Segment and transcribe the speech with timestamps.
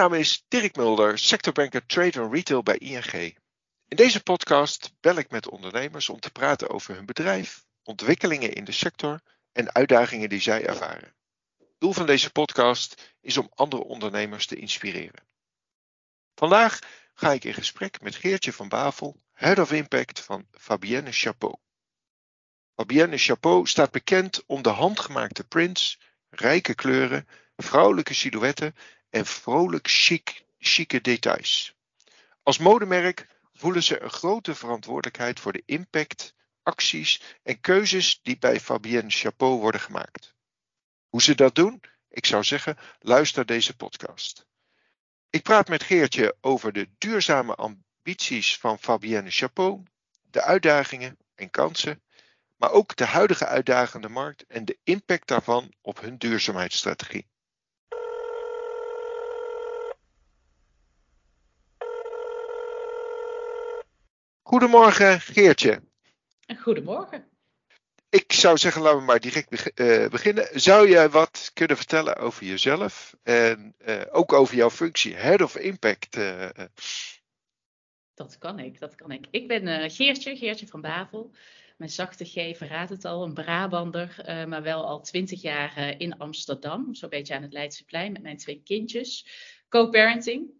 [0.00, 3.36] naam is Dirk Mulder, sectorbanker Trade and Retail bij ING.
[3.88, 8.64] In deze podcast bel ik met ondernemers om te praten over hun bedrijf, ontwikkelingen in
[8.64, 9.20] de sector
[9.52, 11.14] en uitdagingen die zij ervaren.
[11.78, 15.26] Doel van deze podcast is om andere ondernemers te inspireren.
[16.34, 16.78] Vandaag
[17.14, 21.54] ga ik in gesprek met Geertje van Bavel, Head of Impact van Fabienne Chapeau.
[22.74, 25.98] Fabienne Chapeau staat bekend om de handgemaakte prints,
[26.28, 28.74] rijke kleuren, vrouwelijke silhouetten
[29.10, 31.74] en vrolijk chic, chique details.
[32.42, 38.60] Als modemerk voelen ze een grote verantwoordelijkheid voor de impact, acties en keuzes die bij
[38.60, 40.34] Fabienne Chapeau worden gemaakt.
[41.08, 41.80] Hoe ze dat doen?
[42.08, 44.46] Ik zou zeggen, luister deze podcast.
[45.30, 49.82] Ik praat met Geertje over de duurzame ambities van Fabienne Chapeau,
[50.22, 52.02] de uitdagingen en kansen,
[52.56, 57.29] maar ook de huidige uitdagende markt en de impact daarvan op hun duurzaamheidsstrategie.
[64.50, 65.82] Goedemorgen Geertje.
[66.58, 67.24] Goedemorgen.
[68.08, 70.60] Ik zou zeggen, laten we maar direct eh, beginnen.
[70.60, 75.56] Zou jij wat kunnen vertellen over jezelf en uh, ook over jouw functie, Head of
[75.56, 76.16] Impact?
[76.16, 76.48] Uh,
[78.14, 79.26] dat kan ik, dat kan ik.
[79.30, 81.34] Ik ben Geertje, Geertje van Bavel.
[81.76, 84.14] Mijn zachte G verraadt het al, een Brabander,
[84.48, 86.94] maar wel al twintig jaar in Amsterdam.
[86.94, 89.26] Zo'n beetje aan het Leidseplein met mijn twee kindjes.
[89.68, 90.50] Co-parenting,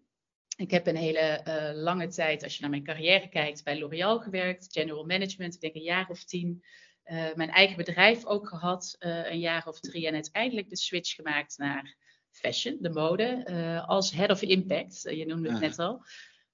[0.61, 4.19] ik heb een hele uh, lange tijd, als je naar mijn carrière kijkt, bij L'Oréal
[4.19, 6.63] gewerkt, general management, ik denk een jaar of tien.
[7.05, 10.07] Uh, mijn eigen bedrijf ook gehad, uh, een jaar of drie.
[10.07, 11.95] En uiteindelijk de switch gemaakt naar
[12.31, 13.43] fashion, de mode,
[13.87, 15.01] als head of impact.
[15.01, 16.05] je noemde het net al.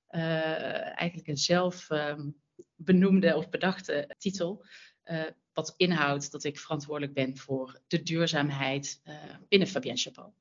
[0.08, 2.42] eigenlijk een zelf um,
[2.76, 4.66] benoemde of bedachte titel.
[5.54, 9.02] wat inhoudt dat ik verantwoordelijk ben voor de duurzaamheid
[9.48, 10.32] binnen Fabienne Chapeau.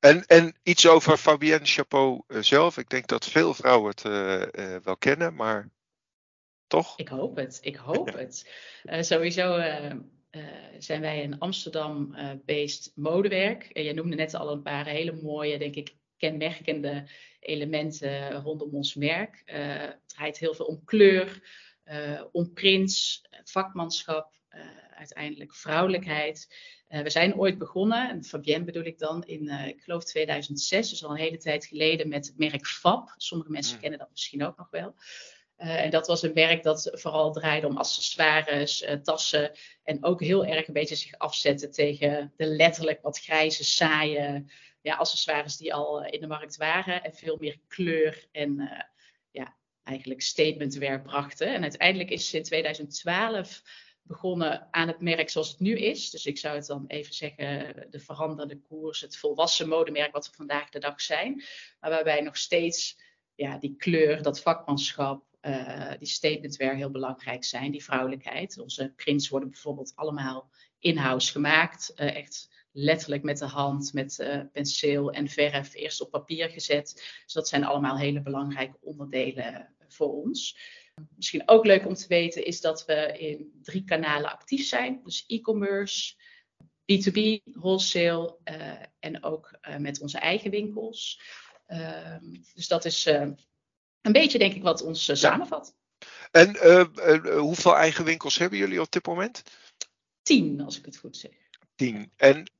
[0.00, 2.78] En, en iets over Fabienne Chapeau eh, zelf.
[2.78, 5.70] Ik denk dat veel vrouwen het uh, wel kennen, maar
[6.66, 6.98] toch?
[6.98, 8.50] Ik hoop het, ik hoop het.
[9.10, 9.60] sowieso
[10.78, 13.78] zijn wij een Amsterdam-based modewerk.
[13.78, 17.08] je noemde net al een paar hele mooie, denk ik, kenmerkende
[17.40, 19.42] elementen rondom ons merk.
[19.44, 21.42] het draait heel veel om kleur,
[22.32, 24.32] om prints, vakmanschap,
[24.94, 26.48] uiteindelijk vrouwelijkheid.
[26.88, 30.90] Uh, we zijn ooit begonnen, en Fabienne bedoel ik dan, in uh, ik geloof 2006,
[30.90, 33.14] dus al een hele tijd geleden, met het merk FAB.
[33.16, 33.80] Sommige mensen mm.
[33.80, 34.94] kennen dat misschien ook nog wel.
[35.58, 40.44] Uh, en dat was een werk dat vooral draaide om accessoires, tassen en ook heel
[40.44, 44.44] erg een beetje zich afzetten tegen de letterlijk wat grijze, saaie
[44.80, 47.04] ja, accessoires die al in de markt waren.
[47.04, 48.70] En veel meer kleur en
[49.30, 51.54] ja, eigenlijk statementwerk brachten.
[51.54, 53.62] En uiteindelijk is in 2012
[54.08, 56.10] begonnen aan het merk zoals het nu is.
[56.10, 60.36] Dus ik zou het dan even zeggen, de veranderde koers, het volwassen modemerk wat we
[60.36, 61.42] vandaag de dag zijn.
[61.80, 62.98] Maar waarbij nog steeds
[63.34, 68.58] ja, die kleur, dat vakmanschap, uh, die statementwear heel belangrijk zijn, die vrouwelijkheid.
[68.58, 71.92] Onze prints worden bijvoorbeeld allemaal in-house gemaakt.
[71.96, 76.92] Uh, echt letterlijk met de hand, met uh, penseel en verf eerst op papier gezet.
[77.24, 80.58] Dus dat zijn allemaal hele belangrijke onderdelen voor ons.
[81.16, 85.00] Misschien ook leuk om te weten is dat we in drie kanalen actief zijn.
[85.04, 86.14] Dus e-commerce,
[86.92, 91.20] B2B, wholesale uh, en ook uh, met onze eigen winkels.
[91.68, 92.16] Uh,
[92.54, 93.28] dus dat is eh,
[94.00, 95.14] een beetje denk ik wat ons ja.
[95.14, 95.74] samenvat.
[96.30, 96.56] En
[97.36, 99.42] hoeveel eigen winkels hebben jullie op dit moment?
[100.22, 101.32] Tien, als ik het goed zeg.
[101.74, 102.12] Tien.
[102.16, 102.50] En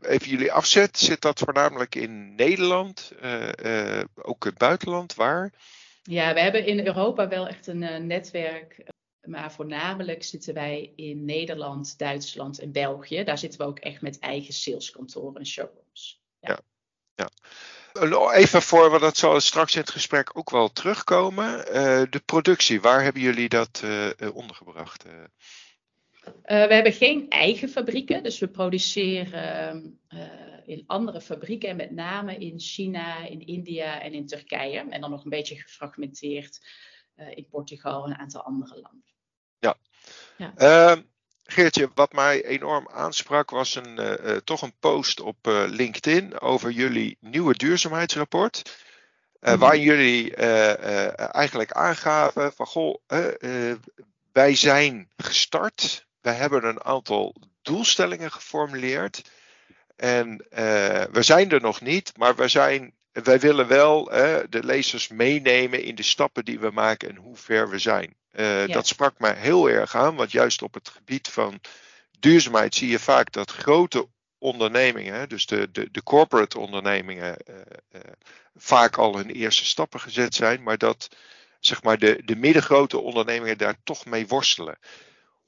[0.00, 3.12] even jullie afzet, zit dat voornamelijk in Nederland,
[4.14, 5.52] ook het buitenland, waar?
[6.02, 8.84] Ja, we hebben in Europa wel echt een uh, netwerk.
[9.22, 13.24] Maar voornamelijk zitten wij in Nederland, Duitsland en België.
[13.24, 16.22] Daar zitten we ook echt met eigen saleskantoren en showrooms.
[16.40, 16.58] Ja.
[17.14, 17.28] ja.
[18.32, 21.58] Even voor, want dat zal straks in het gesprek ook wel terugkomen.
[21.58, 25.04] Uh, de productie, waar hebben jullie dat uh, ondergebracht?
[26.42, 30.00] We hebben geen eigen fabrieken, dus we produceren
[30.64, 34.78] in andere fabrieken, en met name in China, in India en in Turkije.
[34.90, 36.60] En dan nog een beetje gefragmenteerd
[37.16, 39.04] uh, in Portugal en een aantal andere landen.
[39.58, 39.76] Ja.
[40.36, 40.52] ja.
[40.58, 41.02] Uh,
[41.44, 45.36] Geertje, wat mij enorm aansprak was een, uh, toch een post op
[45.68, 48.84] LinkedIn over jullie nieuwe duurzaamheidsrapport.
[49.40, 49.58] Mm.
[49.58, 52.96] Waarin jullie eigenlijk aangaven van goh,
[54.32, 56.06] wij zijn gestart.
[56.22, 59.30] Wij hebben een aantal doelstellingen geformuleerd.
[59.96, 60.58] En uh,
[61.12, 64.04] we zijn er nog niet, maar we zijn, wij willen wel
[64.48, 68.14] de lezers meenemen in de stappen die we maken en hoe ver we zijn.
[68.32, 68.72] Uh, ja.
[68.72, 71.60] Dat sprak mij heel erg aan, want juist op het gebied van
[72.18, 74.08] duurzaamheid zie je vaak dat grote
[74.38, 77.36] ondernemingen, dus de, de, de corporate ondernemingen,
[78.56, 81.08] vaak al hun eerste stappen gezet zijn, maar dat
[81.60, 84.78] zeg maar, de, de middengrote ondernemingen daar toch mee worstelen.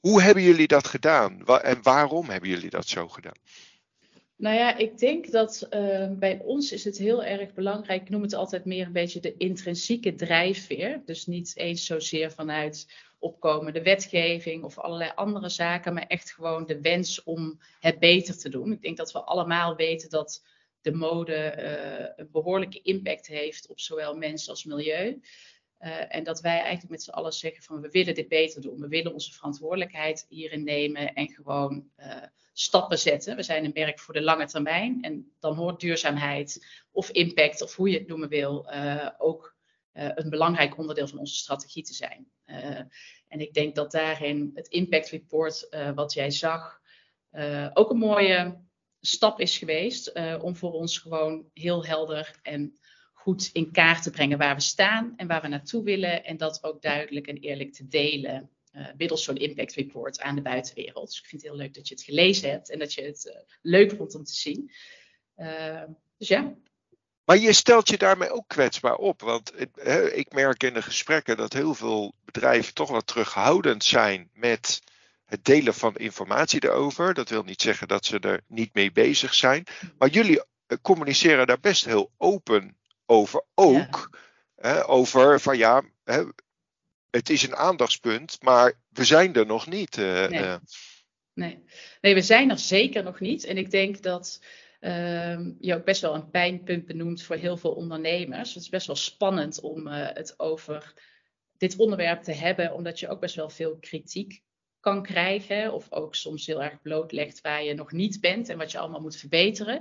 [0.05, 3.37] Hoe hebben jullie dat gedaan en waarom hebben jullie dat zo gedaan?
[4.35, 8.01] Nou ja, ik denk dat uh, bij ons is het heel erg belangrijk.
[8.01, 11.01] Ik noem het altijd meer een beetje de intrinsieke drijfveer.
[11.05, 12.87] Dus niet eens zozeer vanuit
[13.19, 18.49] opkomende wetgeving of allerlei andere zaken, maar echt gewoon de wens om het beter te
[18.49, 18.71] doen.
[18.71, 20.43] Ik denk dat we allemaal weten dat
[20.81, 25.21] de mode uh, een behoorlijke impact heeft op zowel mensen als milieu.
[25.85, 28.79] Uh, en dat wij eigenlijk met z'n allen zeggen van we willen dit beter doen.
[28.79, 32.15] We willen onze verantwoordelijkheid hierin nemen en gewoon uh,
[32.53, 33.35] stappen zetten.
[33.35, 35.01] We zijn een merk voor de lange termijn.
[35.01, 39.53] En dan hoort duurzaamheid of impact of hoe je het noemen wil uh, ook
[39.93, 42.27] een belangrijk onderdeel van onze strategie te zijn.
[43.27, 46.81] en ik denk dat daarin het impact report wat jij zag
[47.73, 48.61] ook een mooie
[48.99, 52.77] stap is geweest om voor ons gewoon heel helder en
[53.25, 56.23] goed in kaart te brengen waar we staan en waar we naartoe willen.
[56.23, 58.49] En dat ook duidelijk en eerlijk te delen.
[58.73, 61.07] Uh, middels zo'n impact report aan de buitenwereld.
[61.07, 63.25] Dus ik vind het heel leuk dat je het gelezen hebt en dat je het
[63.25, 64.71] uh, leuk vond om te zien.
[65.37, 65.83] Uh,
[66.17, 66.53] dus ja.
[67.23, 69.21] Maar je stelt je daarmee ook kwetsbaar op.
[69.21, 69.53] Want
[70.13, 74.81] ik merk in de gesprekken dat heel veel bedrijven toch wat terughoudend zijn met
[75.25, 77.13] het delen van informatie erover.
[77.13, 79.63] Dat wil niet zeggen dat ze er niet mee bezig zijn.
[79.97, 80.43] Maar jullie
[80.81, 84.19] communiceren daar best heel open over ook.
[84.55, 86.23] Hè, over van ja, hè,
[87.09, 89.97] het is een aandachtspunt, maar we zijn er nog niet.
[89.97, 90.41] Uh, nee.
[90.41, 90.55] Uh.
[91.33, 91.63] nee.
[92.01, 92.13] nee.
[92.13, 93.43] we zijn er zeker nog niet.
[93.43, 94.39] En ik denk dat
[94.79, 98.53] uh, je ook best wel een pijnpunt benoemt voor heel veel ondernemers.
[98.53, 100.93] Het is best wel spannend om uh, het over
[101.57, 104.43] dit onderwerp te hebben, omdat je ook best wel veel kritiek
[104.79, 105.73] kan krijgen.
[105.73, 109.01] Of ook soms heel erg blootlegt waar je nog niet bent en wat je allemaal
[109.01, 109.79] moet verbeteren.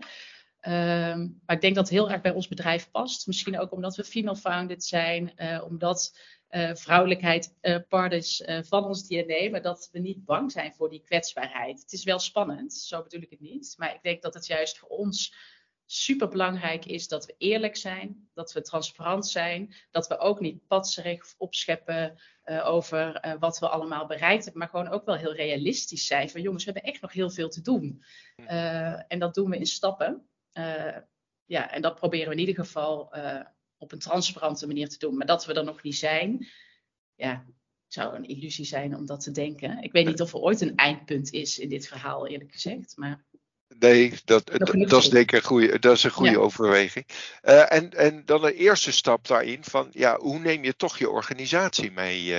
[0.67, 3.27] Um, maar ik denk dat het heel erg bij ons bedrijf past.
[3.27, 6.19] Misschien ook omdat we female-founded zijn, uh, omdat
[6.51, 10.91] uh, vrouwelijkheid uh, part is van ons DNA, maar dat we niet bang zijn voor
[10.91, 11.81] die kwetsbaarheid.
[11.81, 13.75] Het is wel spannend, zo bedoel ik het niet.
[13.77, 15.35] Maar ik denk dat het juist voor ons
[15.87, 20.67] super belangrijk is dat we eerlijk zijn, dat we transparant zijn, dat we ook niet
[20.67, 22.19] patserig opscheppen
[22.65, 26.31] over wat we allemaal bereikt hebben, maar gewoon ook wel heel realistisch zijn.
[26.31, 28.05] Van jongens, we hebben echt nog heel veel te doen.
[29.09, 30.29] en dat doen we in stappen.
[30.55, 30.97] Uh,
[31.45, 33.41] ja, en dat proberen we in ieder geval uh,
[33.79, 35.17] op een transparante manier te doen.
[35.17, 36.47] Maar dat we er nog niet zijn,
[37.15, 37.45] ja,
[37.87, 39.83] zou een illusie zijn om dat te denken.
[39.83, 42.97] Ik weet niet of er ooit een eindpunt is in dit verhaal, eerlijk gezegd.
[42.97, 43.25] Maar...
[43.79, 46.37] Nee, dat, dat, is denk ik een goede, dat is een goede ja.
[46.37, 47.07] overweging.
[47.43, 51.11] Uh, en, en dan de eerste stap daarin van, ja, hoe neem je toch je
[51.11, 52.35] organisatie mee?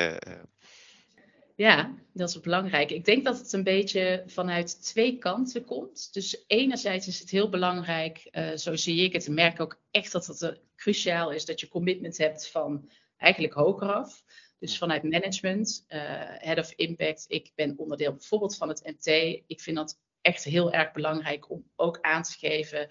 [1.58, 2.92] Ja, dat is belangrijk.
[2.92, 6.14] Ik denk dat het een beetje vanuit twee kanten komt.
[6.14, 10.12] Dus enerzijds is het heel belangrijk, uh, zo zie ik het, en merk ook echt
[10.12, 14.24] dat het uh, cruciaal is dat je commitment hebt van eigenlijk hoger af.
[14.60, 17.26] Dus vanuit management, uh, head of impact.
[17.28, 19.06] Ik ben onderdeel bijvoorbeeld van het MT.
[19.48, 22.88] Ik vind dat echt heel erg belangrijk om ook aan te geven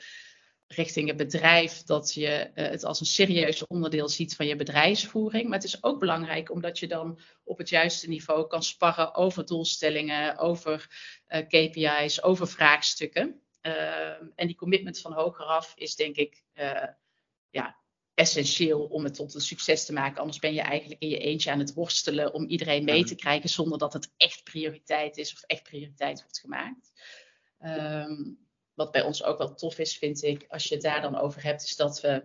[0.75, 5.45] richting het bedrijf dat je uh, het als een serieus onderdeel ziet van je bedrijfsvoering.
[5.45, 9.47] Maar het is ook belangrijk omdat je dan op het juiste niveau kan sparren over
[9.47, 10.89] doelstellingen, over
[11.29, 13.41] uh, KPI's, over vraagstukken.
[13.63, 16.43] Uh, en die commitment van hogeraf is denk ik
[17.51, 17.77] ja,
[18.15, 20.21] essentieel om het tot een succes te maken.
[20.21, 23.49] Anders ben je eigenlijk in je eentje aan het worstelen om iedereen mee te krijgen
[23.49, 26.93] zonder dat het echt prioriteit is of echt prioriteit wordt gemaakt.
[27.61, 28.39] Um,
[28.75, 31.43] wat bij ons ook wel tof is, vind ik, als je het daar dan over
[31.43, 32.23] hebt, is dat we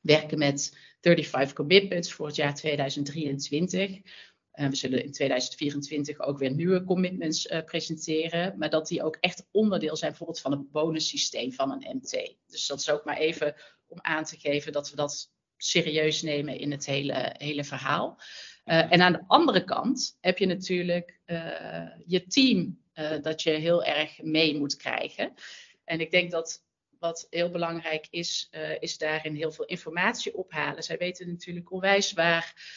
[0.00, 3.90] werken met 35 commitments voor het jaar 2023.
[3.90, 9.16] Uh, we zullen in 2024 ook weer nieuwe commitments uh, presenteren, maar dat die ook
[9.20, 12.36] echt onderdeel zijn bijvoorbeeld van het bonussysteem van een MT.
[12.46, 13.54] Dus dat is ook maar even
[13.86, 18.20] om aan te geven dat we dat serieus nemen in het hele, hele verhaal.
[18.64, 21.20] Uh, en aan de andere kant heb je natuurlijk
[22.06, 22.84] je team
[23.22, 25.34] dat je heel erg mee moet krijgen.
[25.86, 26.64] En ik denk dat
[26.98, 30.82] wat heel belangrijk is, uh, is daarin heel veel informatie ophalen.
[30.82, 32.74] Zij weten natuurlijk onwijs waar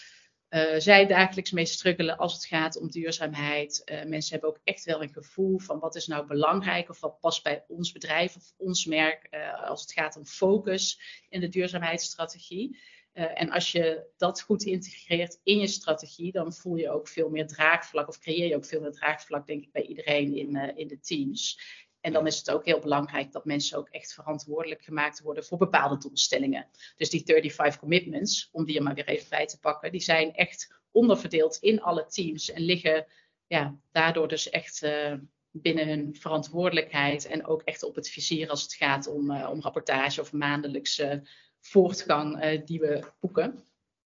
[0.50, 3.82] uh, zij dagelijks mee struggelen als het gaat om duurzaamheid.
[3.86, 7.20] Uh, mensen hebben ook echt wel een gevoel van wat is nou belangrijk of wat
[7.20, 9.28] past bij ons bedrijf of ons merk
[9.66, 11.00] als het gaat om focus
[11.30, 12.80] in de duurzaamheidsstrategie.
[13.14, 17.48] en als je dat goed integreert in je strategie, dan voel je ook veel meer
[17.48, 21.00] draagvlak of creëer je ook veel meer draagvlak, denk ik, bij iedereen in, in de
[21.00, 21.60] teams.
[22.02, 25.58] En dan is het ook heel belangrijk dat mensen ook echt verantwoordelijk gemaakt worden voor
[25.58, 26.68] bepaalde doelstellingen.
[26.96, 30.34] Dus die 35 commitments, om die er maar weer even bij te pakken, die zijn
[30.34, 33.06] echt onderverdeeld in alle teams en liggen
[33.48, 35.14] ja, daardoor dus echt uh,
[35.52, 40.22] binnen hun verantwoordelijkheid en ook echt op het vizier als het gaat om, om rapportage
[40.22, 41.28] of maandelijkse
[41.60, 43.64] voortgang die we boeken.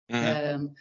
[0.06, 0.74] Mm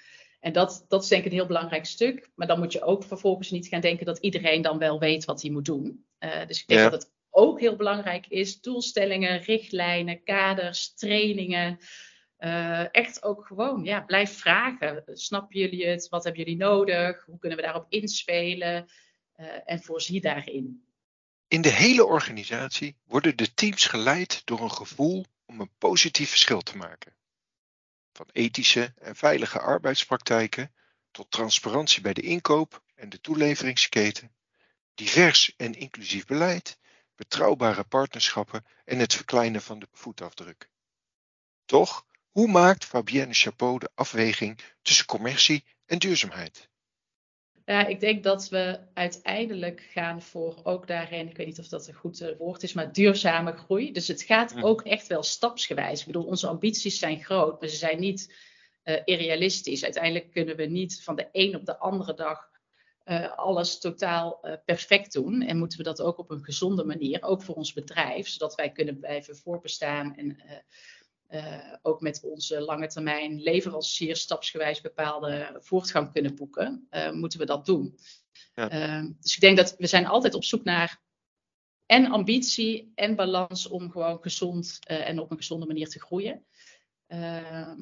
[0.44, 2.30] en dat, dat is denk ik een heel belangrijk stuk.
[2.36, 5.42] Maar dan moet je ook vervolgens niet gaan denken dat iedereen dan wel weet wat
[5.42, 6.06] hij moet doen.
[6.24, 8.62] Uh, dus ik denk dat het ook heel belangrijk is.
[8.62, 11.78] Doelstellingen, richtlijnen, kaders, trainingen.
[12.40, 15.04] Uh, echt ook gewoon, ja, blijf vragen.
[15.06, 16.10] Snappen jullie het?
[16.10, 17.26] Wat hebben jullie nodig?
[17.26, 18.92] Hoe kunnen we daarop inspelen?
[19.36, 20.86] Uh, en voorzie daarin.
[21.48, 26.62] In de hele organisatie worden de teams geleid door een gevoel om een positief verschil
[26.62, 27.16] te maken.
[28.12, 30.74] Van ethische en veilige arbeidspraktijken
[31.12, 34.36] tot transparantie bij de inkoop en de toeleveringsketen,
[34.96, 36.78] divers en inclusief beleid,
[37.16, 40.70] betrouwbare partnerschappen en het verkleinen van de voetafdruk.
[41.66, 46.70] Toch, hoe maakt Fabienne Chapeau de afweging tussen commercie en duurzaamheid?
[47.66, 51.88] Ja, ik denk dat we uiteindelijk gaan voor ook daarin, ik weet niet of dat
[51.88, 53.92] een goed eh, woord is, maar duurzame groei.
[53.92, 56.00] Dus het gaat ook echt wel stapsgewijs.
[56.00, 58.34] Ik bedoel, onze ambities zijn groot, maar ze zijn niet
[58.84, 59.84] uh, irrealistisch.
[59.84, 62.50] Uiteindelijk kunnen we niet van de een op de andere dag
[63.06, 65.42] uh, alles totaal uh, perfect doen.
[65.42, 68.72] En moeten we dat ook op een gezonde manier, ook voor ons bedrijf, zodat wij
[68.72, 70.42] kunnen blijven voorbestaan en
[71.30, 77.66] uh, ook met onze lange termijn leveranciers stapsgewijs bepaalde voortgang kunnen boeken, moeten we dat
[77.66, 77.98] doen.
[78.56, 79.02] Ja.
[79.02, 81.02] Uh, dus ik denk dat we zijn altijd op zoek naar
[81.86, 86.46] en ambitie en balans om gewoon gezond en op een gezonde manier te groeien.
[87.08, 87.80] Ehm,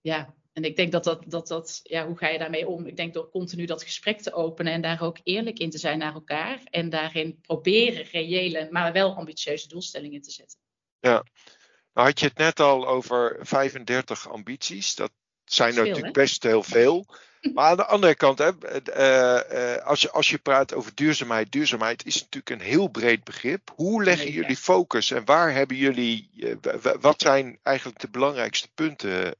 [0.00, 2.86] ja, en ik denk dat dat, dat, dat, ja, hoe ga je daarmee om?
[2.86, 5.98] Ik denk door continu dat gesprek te openen en daar ook eerlijk in te zijn
[5.98, 6.60] naar elkaar.
[6.64, 10.58] En daarin proberen reële, maar wel ambitieuze doelstellingen te zetten.
[11.00, 11.24] Ja,
[11.94, 14.94] nou had je het net al over 35 ambities.
[14.94, 15.10] Dat
[15.44, 17.06] zijn natuurlijk best heel veel.
[17.54, 18.50] Maar aan de andere kant, hè,
[18.96, 23.24] uh, uh, als, je, als je praat over duurzaamheid, duurzaamheid is natuurlijk een heel breed
[23.24, 23.70] begrip.
[23.74, 26.54] Hoe leggen jullie focus en waar hebben jullie, uh,
[27.00, 29.36] wat zijn eigenlijk de belangrijkste punten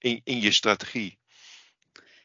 [0.00, 1.18] in, in je strategie?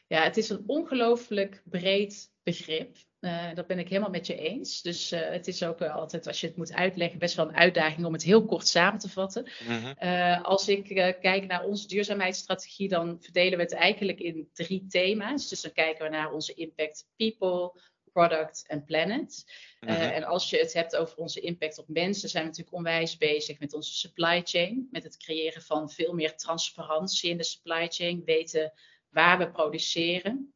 [0.06, 2.96] Ja, het is een ongelooflijk breed begrip.
[3.20, 4.82] Uh, dat ben ik helemaal met je eens.
[4.82, 7.56] Dus uh, het is ook uh, altijd, als je het moet uitleggen, best wel een
[7.56, 9.50] uitdaging om het heel kort samen te vatten.
[9.68, 10.42] Mm-hmm.
[10.42, 10.84] als ik
[11.20, 15.48] kijk naar onze duurzaamheidsstrategie, dan verdelen we het eigenlijk in drie thema's.
[15.48, 17.80] Dus dan kijken we naar onze impact people,
[18.16, 19.44] product en planet.
[19.80, 19.96] Mm-hmm.
[19.96, 23.58] En als je het hebt over onze impact op mensen, zijn we natuurlijk onwijs bezig
[23.58, 24.88] met onze supply chain.
[24.90, 28.22] Met het creëren van veel meer transparantie in de supply chain.
[28.24, 28.72] Weten
[29.10, 30.54] waar we produceren.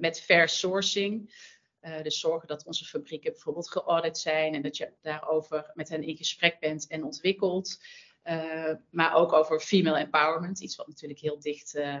[0.00, 1.32] met fair sourcing.
[1.80, 6.02] Uh, dus zorgen dat onze fabrieken bijvoorbeeld geaudit zijn en dat je daarover met hen
[6.02, 7.78] in gesprek bent en ontwikkelt.
[8.24, 11.98] Uh, maar ook over female empowerment, iets wat natuurlijk heel dicht uh,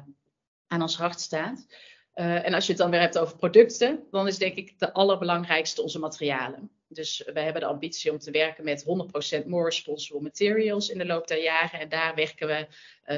[0.66, 1.66] aan ons hart staat.
[2.14, 5.82] En als je het dan weer hebt over producten, dan is denk ik de allerbelangrijkste
[5.82, 6.70] onze materialen.
[6.88, 8.84] Dus we hebben de ambitie om te werken met
[9.42, 11.80] 100% more responsible materials in de loop der jaren.
[11.80, 12.66] En daar werken we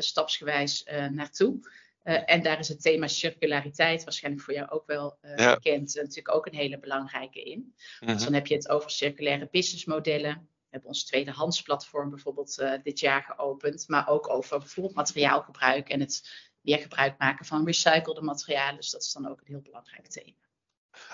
[0.00, 1.60] stapsgewijs naartoe.
[2.04, 5.54] Uh, en daar is het thema circulariteit waarschijnlijk voor jou ook wel ja.
[5.54, 5.94] bekend.
[5.94, 7.74] Natuurlijk ook een hele belangrijke in.
[7.98, 8.12] -hmm.
[8.12, 10.32] Dus dan heb je het over circulaire businessmodellen.
[10.32, 13.88] We hebben ons tweedehandsplatform bijvoorbeeld dit jaar geopend.
[13.88, 18.76] Maar ook over bijvoorbeeld materiaalgebruik en het meer gebruik maken van recyclede materialen.
[18.76, 20.36] Dus dat is dan ook een heel belangrijk thema.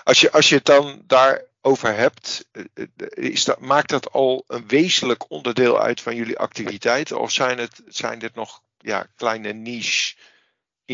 [0.03, 2.49] Als je, als je het dan daarover hebt,
[3.09, 7.19] is dat, maakt dat al een wezenlijk onderdeel uit van jullie activiteiten?
[7.19, 10.15] Of zijn, het, zijn dit nog ja, kleine niche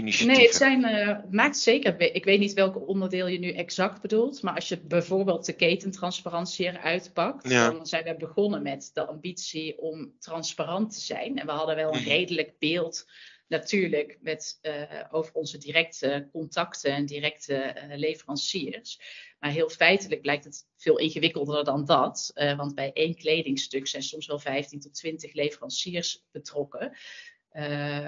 [0.02, 2.00] Nee, het zijn, uh, maakt zeker.
[2.00, 4.42] Ik weet niet welke onderdeel je nu exact bedoelt.
[4.42, 7.50] Maar als je bijvoorbeeld de ketentransparantie eruit pakt.
[7.50, 11.40] Dan zijn we begonnen met de ambitie om transparant te zijn.
[11.40, 12.10] En we hadden wel een mhm.
[12.10, 13.06] redelijk beeld
[13.48, 19.00] natuurlijk met, uh, over onze directe contacten en directe uh, leveranciers.
[19.40, 22.32] Maar heel feitelijk blijkt het veel ingewikkelder dan dat.
[22.36, 26.98] Uh, want bij één kledingstuk zijn soms wel 15 tot 20 leveranciers betrokken.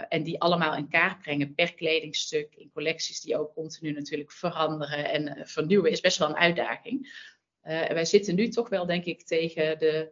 [0.10, 5.10] En die allemaal in kaart brengen per kledingstuk in collecties die ook continu natuurlijk veranderen
[5.10, 7.26] en vernieuwen is best wel een uitdaging.
[7.68, 10.12] Uh, wij zitten nu toch wel denk ik tegen de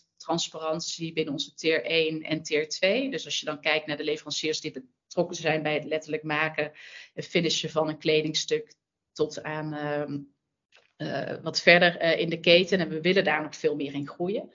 [0.00, 3.10] 100% transparantie binnen onze tier 1 en tier 2.
[3.10, 4.72] Dus als je dan kijkt naar de leveranciers die
[5.06, 6.72] betrokken zijn bij het letterlijk maken
[7.14, 8.74] en finishen van een kledingstuk
[9.12, 12.78] tot aan ehm, wat verder in de keten.
[12.78, 14.52] En we willen daar nog veel meer in groeien.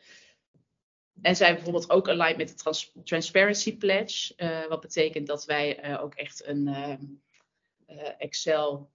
[1.22, 4.34] En zijn bijvoorbeeld ook aligned met de Trans Transparency Pledge.
[4.38, 8.92] Uh, wat betekent dat wij ook echt een uh, Excel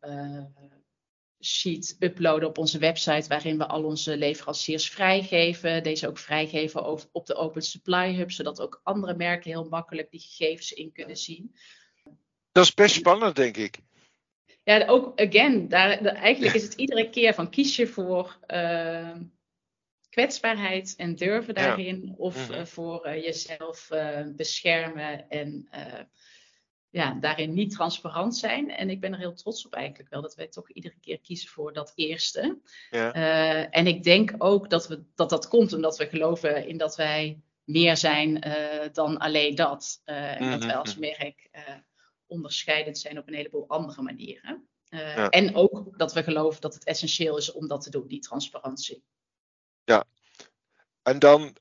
[1.40, 3.28] sheet uploaden op onze website.
[3.28, 5.82] Waarin we al onze leveranciers vrijgeven.
[5.82, 8.30] Deze ook vrijgeven op de Open Supply Hub.
[8.30, 11.54] Zodat ook andere merken heel makkelijk die gegevens in kunnen zien.
[12.52, 13.78] Dat is best spannend denk ik.
[14.64, 19.16] ja, ook again, daar, eigenlijk is het iedere keer van kies je voor uh,
[20.08, 23.88] kwetsbaarheid en durven daarin, of uh, voor uh, jezelf
[24.36, 25.68] beschermen en
[26.96, 28.70] ja, daarin niet transparant zijn.
[28.70, 31.48] En ik ben er heel trots op eigenlijk wel, dat wij toch iedere keer kiezen
[31.48, 32.58] voor dat eerste.
[32.90, 33.12] Ja.
[33.70, 37.40] en ik denk ook dat, we, dat dat komt omdat we geloven in dat wij
[37.64, 38.42] meer zijn
[38.92, 40.00] dan alleen dat.
[40.04, 41.00] En dat wij als mhm.
[41.00, 41.50] merk
[42.26, 44.68] onderscheidend zijn op een heleboel andere manieren.
[45.30, 49.04] En ook dat we geloven dat het essentieel is om dat te doen, die transparantie.
[49.84, 50.04] Ja,
[51.02, 51.56] en dan,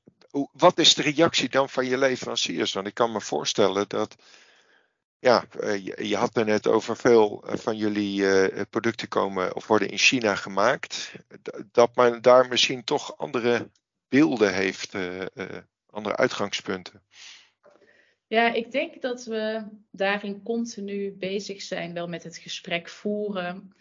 [0.52, 2.72] wat is de reactie dan van je leveranciers?
[2.72, 4.16] Want ik kan me voorstellen dat,
[5.26, 9.66] ja, eh, je, had er net over veel eh, van jullie uh, producten komen of
[9.66, 11.12] worden in China gemaakt,
[11.72, 13.70] dat men daar misschien toch andere
[14.08, 14.94] beelden heeft,
[15.90, 17.02] andere uitgangspunten.
[18.26, 23.76] Ja, ik denk dat we daarin continu bezig zijn, wel met het gesprek voeren,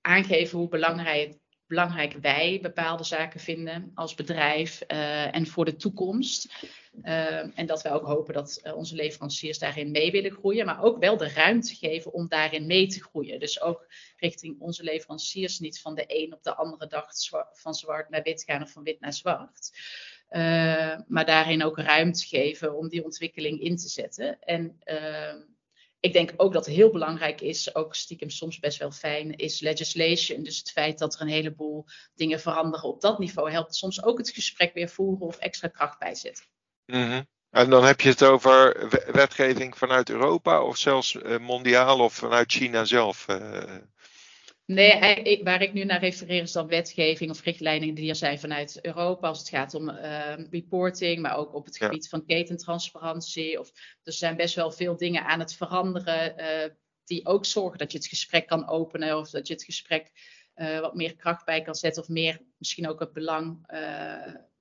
[0.00, 1.34] aangeven hoe belangrijk,
[1.70, 6.54] belangrijk, wij bepaalde zaken vinden als bedrijf uh, en voor de toekomst.
[7.02, 10.98] Uh, en dat wij ook hopen dat onze leveranciers daarin mee willen groeien, maar ook
[10.98, 13.40] wel de ruimte geven om daarin mee te groeien.
[13.40, 13.86] Dus ook
[14.16, 17.06] richting onze leveranciers niet van de een op de andere dag
[17.52, 19.70] van zwart naar wit gaan of van wit naar zwart.
[21.08, 24.38] Maar daarin ook ruimte geven om die ontwikkeling in te zetten.
[24.40, 24.78] En
[26.00, 30.42] ik denk ook dat heel belangrijk is, ook stiekem soms best wel fijn, is legislation.
[30.42, 34.18] Dus het feit dat er een heleboel dingen veranderen op dat niveau helpt soms ook
[34.18, 36.44] het gesprek weer voeren of extra kracht bijzetten.
[36.86, 37.26] Mm.
[37.50, 42.52] En dan heb je het over wetgeving vanuit Europa of zelfs uh, mondiaal of vanuit
[42.52, 43.26] China zelf?
[44.70, 48.84] Nee, waar ik nu naar refereer is dan wetgeving of richtlijnen die er zijn vanuit
[48.84, 53.58] Europa als het gaat om uh, reporting, maar ook op het gebied van ketentransparantie.
[53.60, 53.72] Of,
[54.02, 56.74] er zijn best wel veel dingen aan het veranderen uh,
[57.04, 60.10] die ook zorgen dat je het gesprek kan openen of dat je het gesprek
[60.56, 63.66] uh, wat meer kracht bij kan zetten of meer misschien ook het belang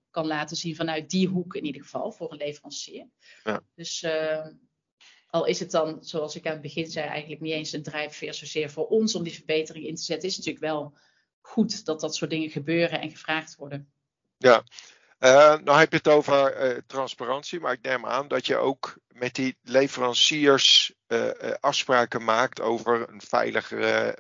[0.09, 3.07] kan laten zien vanuit die hoek in ieder geval voor een leverancier.
[3.43, 3.63] Ja.
[3.75, 4.05] Dus
[5.29, 8.33] al is het dan, zoals ik aan het begin zei, eigenlijk niet eens een drijfveer
[8.33, 10.97] zozeer voor ons om die verbetering in te zetten, is het natuurlijk wel
[11.41, 13.91] goed dat dat soort dingen gebeuren en gevraagd worden.
[14.37, 14.63] Ja,
[15.19, 18.97] uh, nou heb je het over uh, transparantie, maar ik neem aan dat je ook
[19.07, 24.11] met die leveranciers uh, afspraken maakt over een veiligere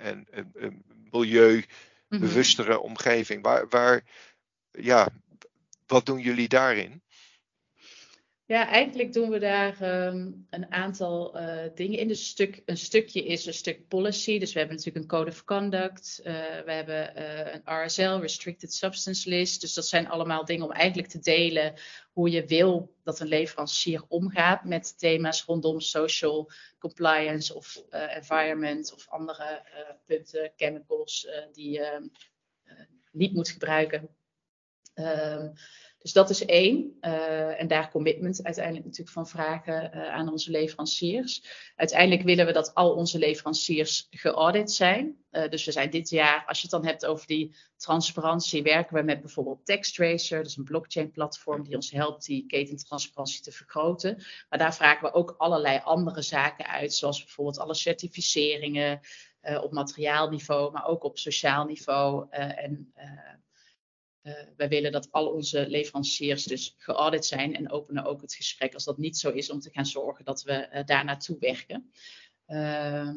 [0.00, 2.84] en een milieubewustere mm-hmm.
[2.84, 3.42] omgeving.
[3.42, 4.04] Waar, waar,
[4.70, 5.08] ja,
[5.86, 7.02] wat doen jullie daarin?
[8.50, 12.08] Ja, eigenlijk doen we daar um, een aantal uh, dingen in.
[12.08, 14.38] Dus stuk, een stukje is een stuk policy.
[14.38, 16.20] Dus we hebben natuurlijk een code of conduct.
[16.24, 16.32] Uh,
[16.64, 19.60] we hebben uh, een RSL, Restricted Substance List.
[19.60, 21.74] Dus dat zijn allemaal dingen om eigenlijk te delen
[22.12, 29.08] hoe je wil dat een leverancier omgaat met thema's rondom social compliance of environment of
[29.08, 29.62] andere
[30.06, 32.10] punten, chemicals die je
[33.12, 34.08] niet moet gebruiken.
[34.94, 35.52] Um,
[36.02, 36.96] dus dat is één.
[37.00, 41.44] Uh, en daar commitment uiteindelijk natuurlijk van vragen uh, aan onze leveranciers.
[41.76, 45.16] Uiteindelijk willen we dat al onze leveranciers geaudit zijn.
[45.30, 48.96] Uh, dus we zijn dit jaar, als je het dan hebt over die transparantie, werken
[48.96, 50.38] we met bijvoorbeeld TextTracer.
[50.38, 54.24] Dat is een blockchain platform die ons helpt die ketentransparantie te vergroten.
[54.48, 59.00] Maar daar vragen we ook allerlei andere zaken uit, zoals bijvoorbeeld alle certificeringen
[59.62, 62.26] op materiaalniveau, maar ook op sociaal niveau.
[62.30, 62.92] en
[64.22, 68.74] uh, wij willen dat al onze leveranciers dus geaudit zijn en openen ook het gesprek
[68.74, 71.92] als dat niet zo is om te gaan zorgen dat we uh, daar naartoe werken.
[72.46, 73.10] Uh,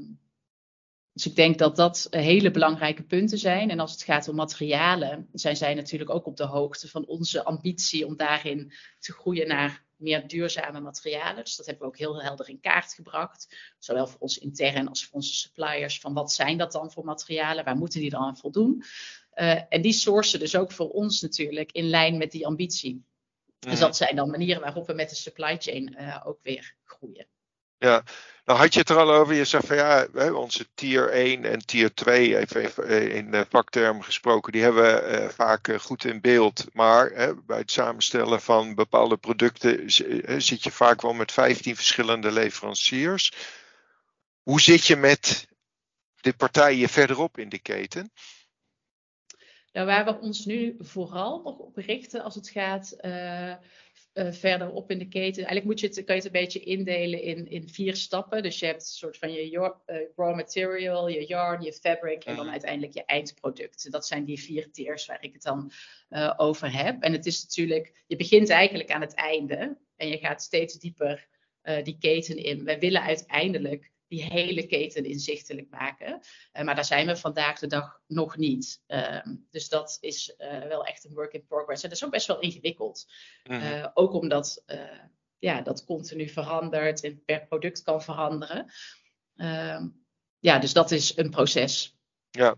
[1.13, 3.69] dus ik denk dat dat hele belangrijke punten zijn.
[3.69, 7.43] En als het gaat om materialen, zijn zij natuurlijk ook op de hoogte van onze
[7.43, 11.43] ambitie om daarin te groeien naar meer duurzame materialen.
[11.43, 13.73] Dus dat hebben we ook heel helder in kaart gebracht.
[13.79, 15.99] Zowel voor ons intern als voor onze suppliers.
[15.99, 17.65] Van wat zijn dat dan voor materialen?
[17.65, 18.83] Waar moeten die dan aan voldoen?
[19.35, 23.05] Uh, en die sourcen dus ook voor ons natuurlijk in lijn met die ambitie.
[23.59, 27.27] Dus dat zijn dan manieren waarop we met de supply chain uh, ook weer groeien.
[27.77, 28.03] Ja,
[28.45, 29.33] nou had je het er al over.
[29.33, 34.51] Je zegt van ja, onze tier 1 en tier 2, even, eh, in vaktermen gesproken,
[34.51, 36.65] die hebben we vaak goed in beeld.
[36.73, 39.91] Maar bij het samenstellen van bepaalde producten
[40.41, 43.33] zit je vaak wel met 15 verschillende leveranciers.
[44.41, 45.47] Hoe zit je met
[46.21, 48.11] de partijen verderop in de keten?
[49.73, 53.49] Nou, waar we ons nu vooral nog op richten als het gaat uh,
[54.13, 55.45] uh, verder op in de keten.
[55.45, 58.43] Eigenlijk moet je het, kan je het een beetje indelen in, in vier stappen.
[58.43, 62.35] Dus je hebt een soort van je uh, raw material, je yarn, je fabric en
[62.35, 62.53] dan mhm.
[62.53, 63.91] uiteindelijk je eindproduct.
[63.91, 65.71] Dat zijn die vier tiers waar ik het dan
[66.37, 67.01] over heb.
[67.01, 71.27] En het is natuurlijk, je begint eigenlijk aan het einde en je gaat steeds dieper
[71.83, 72.63] die keten in.
[72.63, 76.19] Wij willen uiteindelijk die hele keten inzichtelijk maken.
[76.51, 78.83] maar daar zijn we vandaag de dag nog niet.
[78.87, 81.83] Ehm, dus dat is wel echt een work in progress.
[81.83, 83.05] En dat is ook best wel ingewikkeld.
[83.43, 83.89] Mhm.
[83.93, 84.63] ook omdat
[85.43, 88.71] ja, dat continu verandert en per product kan veranderen.
[89.35, 89.87] Ehm,
[90.39, 91.97] ja, dus dat is een proces.
[92.29, 92.55] Ja,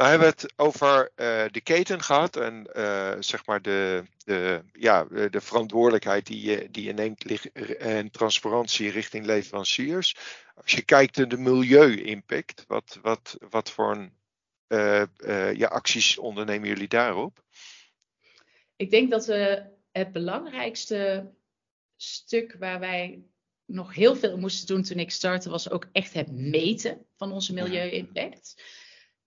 [0.00, 4.62] nou hebben we het over uh, de keten gehad en uh, zeg maar de, de,
[4.72, 7.40] ja, de verantwoordelijkheid die je, die je neemt
[7.78, 10.16] en transparantie richting leveranciers.
[10.54, 14.12] Als je kijkt naar de milieu-impact, wat, wat, wat voor een,
[14.68, 17.44] uh, ja, acties ondernemen jullie daarop?
[18.76, 21.30] Ik denk dat we het belangrijkste
[21.96, 23.22] stuk waar wij
[23.66, 27.54] nog heel veel moesten doen toen ik startte, was ook echt het meten van onze
[27.54, 28.62] milieu-impact.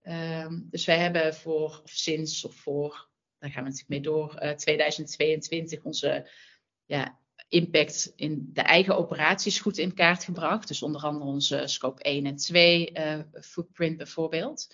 [0.04, 4.36] Ehm, dus wij hebben voor, of sinds of voor, daar gaan we natuurlijk mee door,
[4.36, 6.30] uh, eh, 2022 onze
[6.86, 10.68] ja, impact in de eigen operaties goed in kaart gebracht.
[10.68, 14.68] Dus onder andere onze scope 1 en 2 uh, eh, footprint bijvoorbeeld.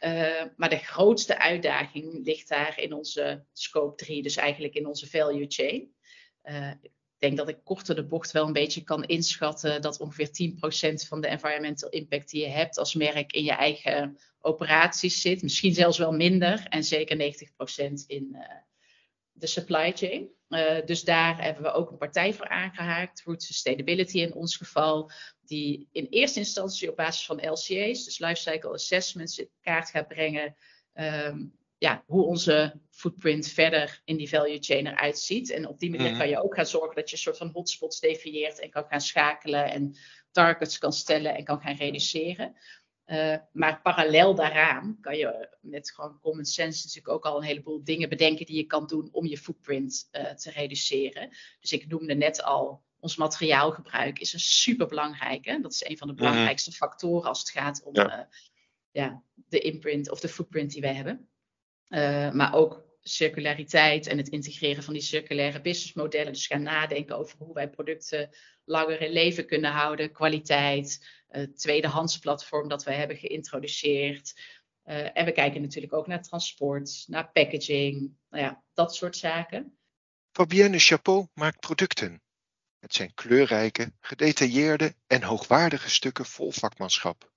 [0.00, 5.08] Uh, maar de grootste uitdaging ligt daar in onze scope 3, dus eigenlijk in onze
[5.08, 5.94] value chain.
[7.18, 11.20] Denk dat ik korter de bocht wel een beetje kan inschatten dat ongeveer 10% van
[11.20, 15.42] de environmental impact die je hebt als merk in je eigen operaties zit.
[15.42, 18.40] Misschien zelfs wel minder en zeker 90% in uh,
[19.32, 20.28] de supply chain.
[20.48, 25.10] Uh, dus daar hebben we ook een partij voor aangehaakt, Root Sustainability in ons geval,
[25.40, 30.56] die in eerste instantie op basis van LCA's, dus Lifecycle Assessments, in kaart gaat brengen
[30.94, 35.50] um, ja, hoe onze footprint verder in die value chain eruit ziet.
[35.50, 36.18] En op die manier mhm.
[36.18, 39.00] kan je ook gaan zorgen dat je een soort van hotspots definieert en kan gaan
[39.00, 39.96] schakelen en
[40.30, 42.56] targets kan stellen en kan gaan reduceren.
[43.06, 47.84] Uh, maar parallel daaraan kan je met gewoon common sense natuurlijk ook al een heleboel
[47.84, 51.28] dingen bedenken die je kan doen om je footprint uh, te reduceren.
[51.60, 55.58] Dus ik noemde net al, ons materiaalgebruik is een super belangrijke.
[55.62, 56.22] Dat is een van de mhm.
[56.22, 58.18] belangrijkste factoren als het gaat om ja.
[58.18, 58.24] Uh,
[58.90, 61.28] ja, de imprint of de footprint die wij hebben.
[61.88, 66.32] Uh, maar ook circulariteit en het integreren van die circulaire businessmodellen.
[66.32, 68.30] Dus gaan nadenken over hoe wij producten
[68.64, 74.40] langer in leven kunnen houden, kwaliteit, uh, tweedehands platform dat wij hebben geïntroduceerd.
[74.84, 79.78] Uh, en we kijken natuurlijk ook naar transport, naar packaging, nou ja, dat soort zaken.
[80.32, 82.22] Fabienne Chapeau maakt producten.
[82.78, 87.32] Het zijn kleurrijke, gedetailleerde en hoogwaardige stukken vol vakmanschap.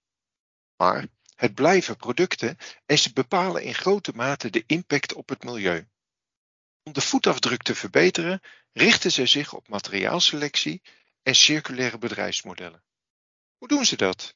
[0.76, 1.08] Maar
[1.38, 5.88] het blijven producten en ze bepalen in grote mate de impact op het milieu.
[6.84, 10.82] Om de voetafdruk te verbeteren, richten ze zich op materiaalselectie
[11.24, 12.84] en circulaire bedrijfsmodellen.
[13.58, 14.36] Hoe doen ze dat?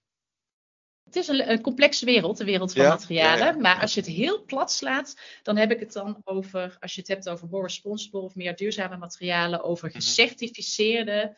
[1.04, 3.62] Het is een, een complexe wereld, de wereld van materialen.
[3.62, 7.00] maar als je het heel plat slaat, dan heb ik het dan over, als je
[7.00, 9.96] het hebt over more responsible of meer duurzame materialen, over mhm.
[9.96, 11.38] gecertificeerde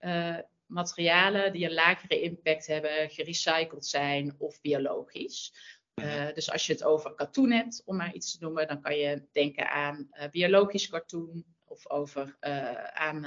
[0.00, 0.36] uh,
[0.70, 5.54] materialen die een lagere impact hebben, gerecycled zijn of biologisch.
[5.94, 6.06] Mhm.
[6.08, 8.96] Eh, dus als je het over katoen hebt, om maar iets te noemen, dan kan
[8.96, 13.24] je denken aan uh, biologisch katoen of over, uh, aan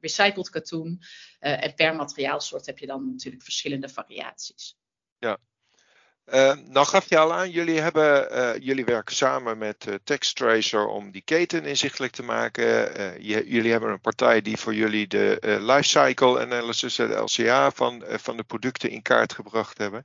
[0.00, 1.00] recycled katoen.
[1.38, 4.76] en per materiaalsoort heb je dan natuurlijk verschillende variaties.
[5.18, 5.38] Ja,
[6.34, 10.86] uh, nou gaf je al aan, jullie, hebben, uh, jullie werken samen met uh, TextTracer
[10.86, 12.64] om die keten inzichtelijk te maken.
[13.22, 18.36] Je, jullie hebben een partij die voor jullie de lifecycle analysis, de LCA van, van
[18.36, 20.04] de producten in kaart gebracht hebben.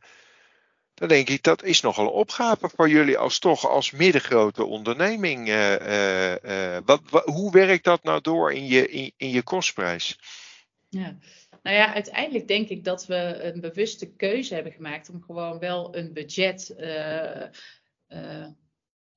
[0.93, 5.47] Dan denk ik, dat is nogal een opgave voor jullie als toch als middengrote onderneming.
[6.85, 10.19] Wat, hoe werkt dat nou door in je, in, in je kostprijs?
[10.89, 11.17] Ja,
[11.61, 15.95] nou ja, uiteindelijk denk ik dat we een bewuste keuze hebben gemaakt om gewoon wel
[15.95, 17.43] een budget uh,
[18.07, 18.47] uh,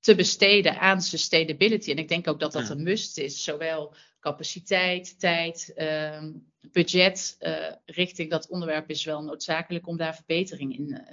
[0.00, 1.90] te besteden aan sustainability.
[1.90, 6.24] En ik denk ook dat dat een must is, zowel capaciteit, tijd, uh,
[6.72, 11.06] budget uh, richting dat onderwerp is wel noodzakelijk om daar verbetering in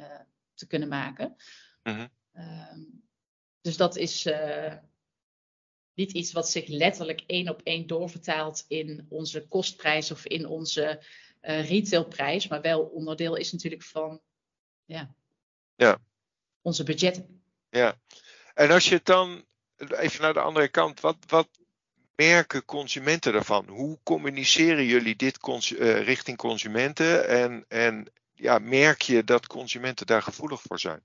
[0.53, 1.35] te kunnen maken.
[1.83, 2.05] -huh.
[2.33, 2.79] Ehm,
[3.61, 4.27] dus dat is
[6.01, 11.03] niet iets wat zich letterlijk één op één doorvertaalt in onze kostprijs of in onze
[11.41, 14.21] uh, retailprijs, maar wel onderdeel is natuurlijk van
[14.85, 15.13] ja,
[15.75, 15.97] ja.
[16.61, 17.41] onze budgetten.
[17.69, 17.99] Ja,
[18.53, 19.45] en als je het dan
[19.77, 21.49] even naar de andere kant, wat, wat
[22.15, 23.67] merken consumenten ervan?
[23.67, 30.05] Hoe communiceren jullie dit cons uh, richting consumenten en, en ja, merk je dat consumenten
[30.05, 31.03] daar gevoelig voor zijn?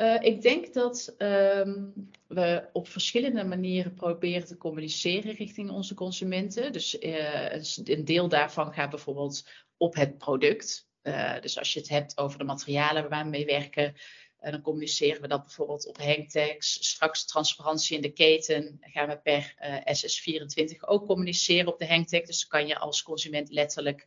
[0.00, 6.72] Uh, ik denk dat um, we op verschillende manieren proberen te communiceren richting onze consumenten.
[6.72, 7.52] Dus uh,
[7.84, 10.88] een deel daarvan gaat bijvoorbeeld op het product.
[11.02, 13.94] Uh, dus als je het hebt over de materialen waar we mee werken,
[14.38, 16.88] dan communiceren we dat bijvoorbeeld op hangtags.
[16.88, 19.54] Straks transparantie in de keten gaan we per
[19.98, 22.22] SS24 ook communiceren op de hangtag.
[22.22, 24.06] Dus kan je als consument letterlijk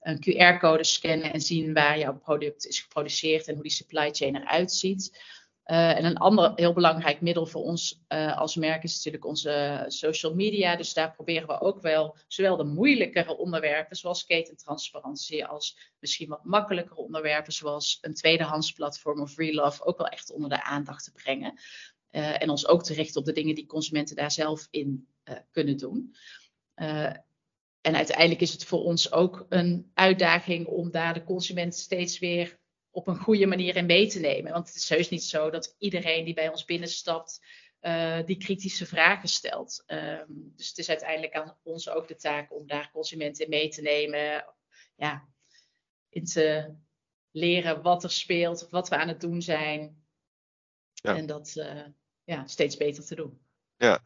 [0.00, 4.36] een QR-code scannen en zien waar jouw product is geproduceerd en hoe die supply chain
[4.36, 5.18] eruit ziet.
[5.70, 9.84] Uh, en een ander heel belangrijk middel voor ons uh, als merk is natuurlijk onze
[9.88, 10.76] social media.
[10.76, 16.44] Dus daar proberen we ook wel zowel de moeilijkere onderwerpen, zoals ketentransparantie, als misschien wat
[16.44, 21.12] makkelijkere onderwerpen, zoals een tweedehands platform of Relove, ook wel echt onder de aandacht te
[21.12, 21.60] brengen.
[22.10, 25.08] Uh, en ons ook te richten op de dingen die consumenten daar zelf in
[25.50, 26.14] kunnen doen.
[27.88, 32.58] En uiteindelijk is het voor ons ook een uitdaging om daar de consument steeds weer
[32.90, 34.52] op een goede manier in mee te nemen.
[34.52, 37.44] Want het is heus niet zo dat iedereen die bij ons binnenstapt,
[37.80, 39.84] uh, die kritische vragen stelt.
[39.86, 43.68] Um, dus het is uiteindelijk aan ons ook de taak om daar consumenten in mee
[43.68, 44.54] te nemen.
[44.96, 45.28] Ja,
[46.08, 46.74] in te
[47.30, 50.04] leren wat er speelt, wat we aan het doen zijn.
[50.92, 51.16] Ja.
[51.16, 51.84] En dat uh,
[52.24, 53.40] ja, steeds beter te doen.
[53.76, 54.02] Ja,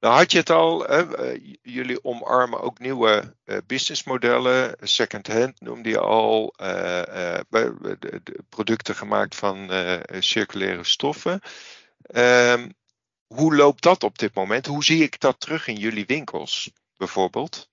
[0.00, 4.76] nou had je het al, hè, eh, jullie omarmen ook nieuwe uh, businessmodellen.
[4.80, 7.40] Second-hand noemde je al, uh,
[8.48, 9.70] producten gemaakt van
[10.18, 11.40] circulaire stoffen.
[12.14, 12.74] Um,
[13.26, 14.66] hoe loopt dat op dit moment?
[14.66, 17.70] Hoe zie ik dat terug in jullie winkels bijvoorbeeld?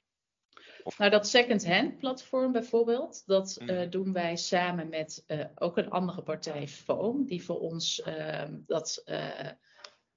[0.84, 0.98] Of...
[0.98, 3.90] Nou, dat second-hand platform bijvoorbeeld, dat mm.
[3.90, 5.24] doen wij samen met
[5.56, 9.04] ook een andere partij, Foam, die voor ons ehm, dat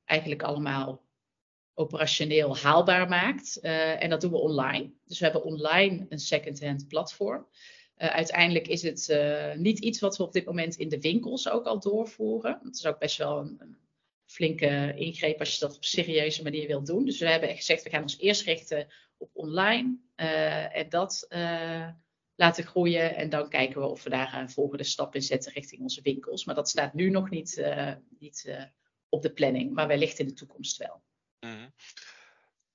[0.05, 1.03] eigenlijk allemaal
[1.74, 3.59] operationeel haalbaar maakt.
[3.62, 4.90] Uh, en dat doen we online.
[5.04, 7.46] Dus we hebben online een second-hand platform.
[7.98, 11.48] Uh, uiteindelijk is het uh, niet iets wat we op dit moment in de winkels
[11.48, 12.61] ook al doorvoeren.
[12.62, 13.78] Het is ook best wel een,
[14.26, 17.04] flinke ingreep als je dat op serieuze manier wilt doen.
[17.04, 19.96] Dus we hebben gezegd, we gaan ons eerst richten op online
[20.72, 21.26] en dat
[22.35, 23.16] laten groeien.
[23.16, 26.44] En dan kijken we of we daar een volgende stap in zetten richting onze winkels.
[26.44, 27.64] Maar dat staat nu nog niet,
[28.18, 28.68] niet
[29.09, 31.02] op de planning, maar wellicht in de toekomst wel.
[31.40, 31.68] Mhm.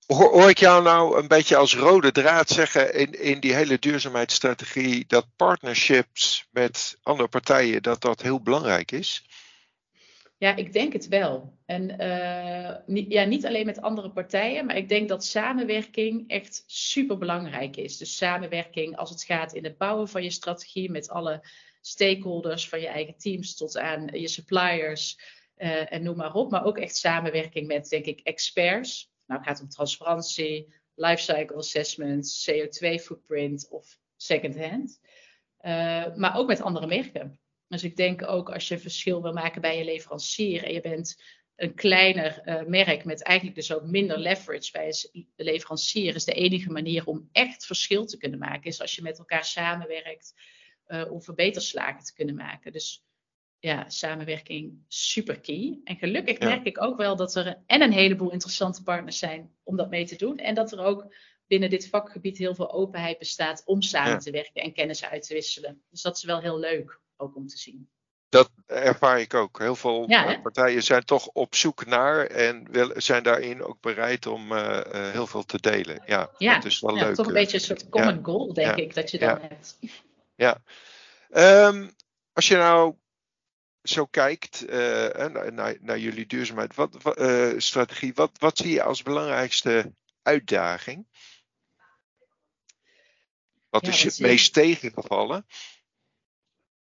[0.06, 5.06] Hoor, ik jou nou een beetje als rode draad zeggen in, in die hele duurzaamheidsstrategie
[5.08, 9.26] dat partnerships met andere partijen dat dat heel belangrijk is?
[10.38, 11.58] Ja, ik denk het wel.
[11.66, 16.64] En uh, niet, ja, niet alleen met andere partijen, maar ik denk dat samenwerking echt
[16.68, 17.98] super belangrijk is.
[17.98, 21.48] Dus samenwerking als het gaat in het bouwen van je strategie met alle
[21.82, 25.20] stakeholders van je eigen teams tot aan je suppliers.
[25.58, 26.52] Uh, en noem maar op.
[26.52, 29.12] Maar ook echt samenwerking met, denk ik, experts.
[29.26, 35.00] Nou, het gaat om transparantie, lifecycle assessment, CO2 footprint of second-hand.
[35.62, 37.40] Uh, maar ook met andere merken.
[37.68, 41.24] Dus ik denk ook als je verschil wil maken bij je leverancier en je bent
[41.56, 46.34] een kleiner uh, merk met eigenlijk dus ook minder leverage bij een leverancier, is de
[46.34, 50.34] enige manier om echt verschil te kunnen maken, is als je met elkaar samenwerkt
[51.10, 52.72] om verbeterslagen te kunnen maken.
[52.72, 53.05] Dus
[53.66, 55.80] ja, samenwerking super key.
[55.84, 59.78] En gelukkig merk ik ook wel dat er en een heleboel interessante partners zijn om
[59.78, 60.38] dat mee te doen.
[60.38, 61.14] En dat er ook
[61.48, 65.34] binnen dit vakgebied heel veel openheid bestaat om samen te werken en kennis uit te
[65.34, 65.82] wisselen.
[65.90, 67.90] Dus dat is wel heel leuk ook om te zien.
[68.30, 69.60] Dat ervaar ik ook.
[69.60, 70.06] Heel veel
[70.42, 75.28] partijen zijn toch op zoek naar en zijn daarin ook bereid om uh, uh, heel
[75.28, 76.02] veel te delen.
[76.06, 77.16] Ja, dat is wel leuk.
[77.16, 79.78] Toch een beetje een soort common goal, denk ik, dat je dan hebt.
[80.36, 80.62] Ja.
[81.68, 81.94] Um,
[82.34, 82.96] als je nou
[83.88, 84.70] zo kijkt uh,
[85.50, 91.08] naar, naar, jullie duurzaamheid, wat, wat uh, wat, wat zie je als belangrijkste uitdaging?
[93.70, 95.46] Wat ja, is je het meest tegengevallen?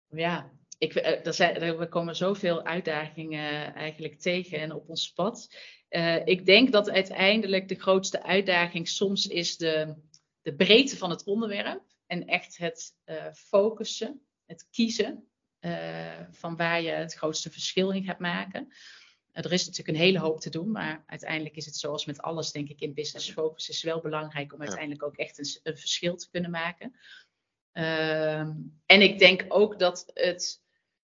[0.08, 5.54] Ja, ik, er zijn, er komen zoveel uitdagingen eigenlijk tegen en op ons pad.
[5.90, 9.94] Uh, ik denk dat uiteindelijk de grootste uitdaging soms is de,
[10.42, 12.94] de breedte van het onderwerp en echt het
[13.32, 15.29] focussen, het kiezen.
[15.60, 18.66] Uh, van waar je het grootste verschil in gaat maken.
[19.32, 22.20] Uh, er is natuurlijk een hele hoop te doen, maar uiteindelijk is het zoals met
[22.20, 25.78] alles, denk ik, in business focus is wel belangrijk om uiteindelijk ook echt een, een
[25.78, 26.94] verschil te kunnen maken.
[27.72, 28.38] Uh,
[28.86, 30.62] en ik denk ook dat het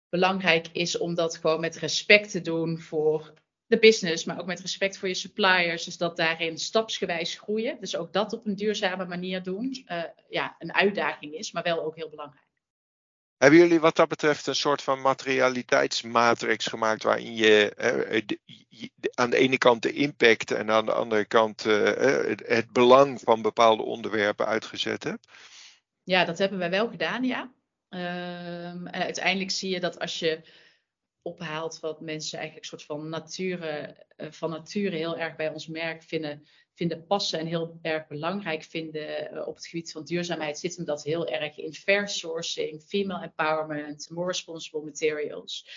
[0.09, 3.33] belangrijk is om dat gewoon met respect te doen voor
[3.65, 5.83] de business, maar ook met respect voor je suppliers.
[5.83, 7.79] Dus dat daarin stapsgewijs groeien.
[7.79, 9.85] Dus ook dat op een duurzame manier doen.
[9.91, 12.47] Uh, ja, een uitdaging is, maar wel ook heel belangrijk.
[13.43, 18.37] Hebben jullie wat dat betreft een soort van materialiteitsmatrix gemaakt waarin je eh,
[19.13, 23.19] aan de ene kant de impact en aan de andere kant eh, eh, het belang
[23.19, 25.27] van bepaalde onderwerpen uitgezet hebt?
[26.03, 27.53] Ja, dat hebben wij wel gedaan, ja.
[27.89, 30.41] En uiteindelijk zie je dat als je
[31.21, 36.47] ophaalt wat mensen eigenlijk soort van nature, van nature heel erg bij ons merk vinden,
[36.73, 40.85] vinden passen en heel erg belangrijk vinden uh, op het gebied van duurzaamheid, zit hem
[40.85, 45.67] dat heel erg in fair sourcing, female empowerment, more responsible materials.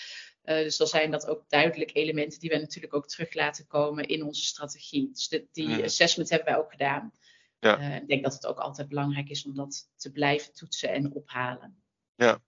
[0.44, 4.08] Uh, dus dan zijn dat ook duidelijk elementen die we natuurlijk ook terug laten komen
[4.08, 5.10] in onze strategie.
[5.12, 5.82] Dus de, die mm.
[5.82, 7.12] assessment hebben wij ook gedaan.
[7.58, 7.78] Ja.
[7.78, 11.82] ik denk dat het ook altijd belangrijk is om dat te blijven toetsen en ophalen.
[12.14, 12.42] Ja.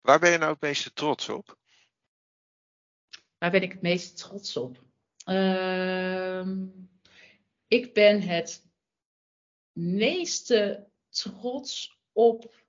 [0.00, 1.58] Waar ben je nou het meeste trots op?
[3.38, 4.82] Waar ben ik het meest trots op?
[5.24, 6.66] Ehm,
[7.72, 8.66] ik ben het
[9.72, 12.64] meeste trots op,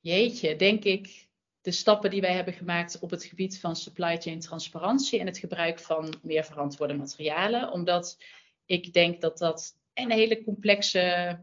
[0.00, 1.28] jeetje, denk ik,
[1.60, 5.38] de stappen die wij hebben gemaakt op het gebied van supply chain transparantie en het
[5.38, 7.72] gebruik van meer verantwoorde materialen.
[7.72, 8.18] Omdat
[8.64, 11.38] ik denk dat dat een hele complexe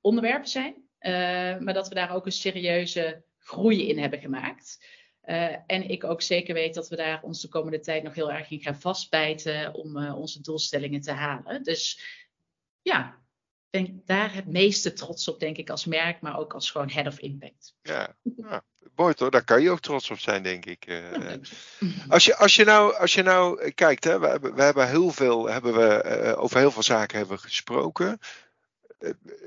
[0.00, 1.12] onderwerpen zijn, uh,
[1.58, 4.86] maar dat we daar ook een serieuze groei in hebben gemaakt.
[5.28, 8.32] Uh, en ik ook zeker weet dat we daar ons de komende tijd nog heel
[8.32, 11.62] erg in gaan vastbijten om uh, onze doelstellingen te halen.
[11.62, 12.00] Dus
[12.82, 13.18] ja,
[13.70, 17.06] ben daar het meeste trots op, denk ik, als merk, maar ook als gewoon head
[17.06, 17.74] of impact.
[17.82, 18.64] Ja, ja
[18.94, 19.28] mooi toch?
[19.28, 20.86] Daar kan je ook trots op zijn, denk ik.
[20.86, 21.34] Uh,
[22.08, 25.10] als, je, als, je nou, als je nou kijkt, hè, we, hebben, we hebben heel
[25.10, 28.18] veel, hebben we, uh, over heel veel zaken hebben we gesproken.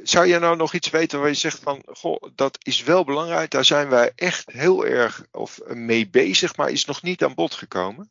[0.03, 3.51] Zou je nou nog iets weten waar je zegt van, goh, dat is wel belangrijk,
[3.51, 7.53] daar zijn wij echt heel erg of, mee bezig, maar is nog niet aan bod
[7.53, 8.09] gekomen?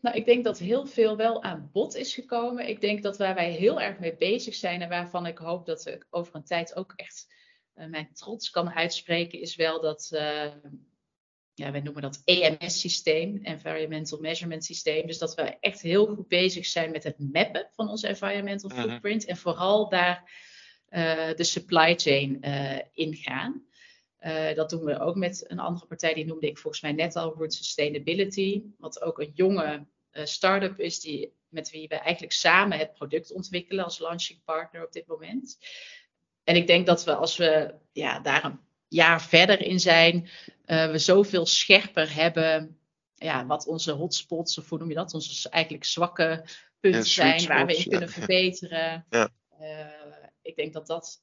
[0.00, 2.68] Nou, ik denk dat heel veel wel aan bod is gekomen.
[2.68, 5.86] Ik denk dat waar wij heel erg mee bezig zijn en waarvan ik hoop dat
[5.86, 7.26] ik over een tijd ook echt
[7.74, 10.52] uh, mijn trots kan uitspreken, is wel dat, uh,
[11.56, 15.06] ja, wij noemen dat EMS-systeem, Environmental Measurement Systeem.
[15.06, 18.80] Dus dat we echt heel goed bezig zijn met het mappen van onze environmental mhm.
[18.80, 20.30] footprint en vooral daar
[20.90, 22.40] uh, de supply chain
[22.92, 23.66] ingaan.
[24.20, 27.16] Uh, dat doen we ook met een andere partij, die noemde ik volgens mij net
[27.16, 28.62] al, Root Sustainability.
[28.78, 33.84] Wat ook een jonge start-up is die, met wie we eigenlijk samen het product ontwikkelen
[33.84, 35.58] als launching partner op dit moment.
[36.44, 40.28] En ik denk dat we als we ja, daar een jaar verder in zijn,
[40.66, 42.78] uh, we zoveel scherper hebben
[43.14, 46.44] ja, wat onze hotspots, of hoe noem je dat, onze eigenlijk zwakke
[46.80, 49.06] punten zijn, waar we in kunnen verbeteren.
[49.58, 49.92] Ja.
[50.42, 51.22] ik denk dat dat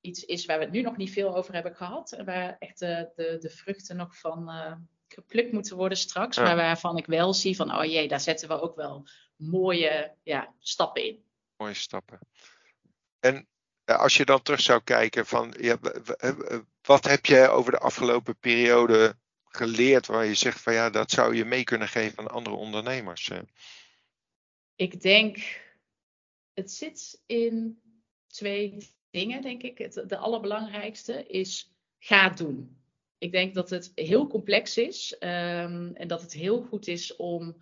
[0.00, 2.12] iets is waar we het nu nog niet veel over hebben gehad.
[2.12, 4.72] En waar echt de, de, de vruchten nog van uh,
[5.08, 6.36] geplukt moeten worden straks.
[6.36, 10.54] Maar waarvan ik wel zie van, oh jee, daar zetten we ook wel mooie ja,
[10.58, 11.24] stappen in.
[11.56, 12.18] Mooie stappen.
[13.20, 13.46] En
[13.86, 15.78] als je dan terug zou kijken van, ja,
[16.82, 21.34] wat heb je over de afgelopen periode geleerd waar je zegt van ja, dat zou
[21.34, 23.30] je mee kunnen geven aan andere ondernemers?
[24.76, 25.60] Ik denk,
[26.54, 27.80] het zit in
[28.26, 29.78] twee dingen, denk ik.
[29.78, 32.80] Het, de allerbelangrijkste is ga doen.
[33.18, 37.56] Ik denk dat het heel complex is um, en dat het heel goed is om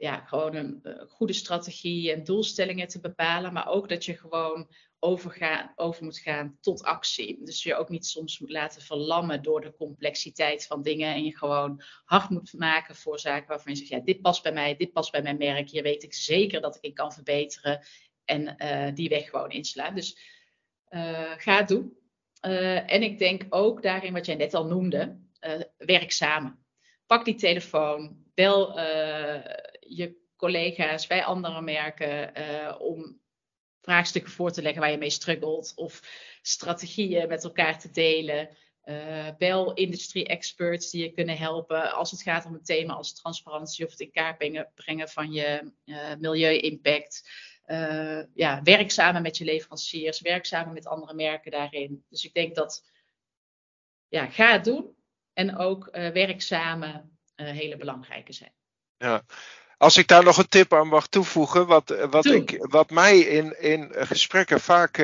[0.00, 4.70] ja, gewoon een uh, goede strategie en doelstellingen te bepalen, maar ook dat je gewoon
[4.98, 7.44] overgaan, over moet gaan tot actie.
[7.44, 11.36] Dus je ook niet soms moet laten verlammen door de complexiteit van dingen en je
[11.36, 14.92] gewoon hard moet maken voor zaken waarvan je zegt, ja, dit past bij mij, dit
[14.92, 17.86] past bij mijn merk, hier weet ik zeker dat ik in kan verbeteren
[18.24, 19.94] en uh, die weg gewoon inslaan.
[19.94, 20.18] Dus
[20.90, 21.96] uh, ga doen.
[22.46, 25.18] Uh, en ik denk ook daarin wat jij net al noemde,
[25.76, 26.64] werk samen.
[27.06, 28.78] Pak die telefoon, bel
[29.96, 33.20] je collega's bij andere merken om
[33.80, 36.00] vraagstukken voor te leggen waar je mee struggelt of
[36.42, 38.48] strategieën met elkaar te delen.
[39.38, 43.90] bel industrie-experts die je kunnen helpen als het gaat om een thema als transparantie of
[43.90, 44.38] het in kaart
[44.74, 45.72] brengen, van je
[46.18, 47.30] milieu-impact.
[47.66, 52.04] Uh, ja, werk samen met je leveranciers, werk samen met andere merken daarin.
[52.08, 52.84] Dus ik denk dat,
[54.08, 54.96] ja, ga het doen.
[55.32, 58.52] En ook uh, werk samen uh, hele belangrijke zijn.
[58.96, 59.24] Ja.
[59.80, 63.60] Als ik daar nog een tip aan mag toevoegen, wat, wat, ik, wat mij in,
[63.60, 64.98] in gesprekken vaak